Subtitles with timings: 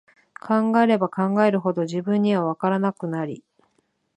[0.41, 3.43] 考えれば考えるほど、自分には、わからなくなり、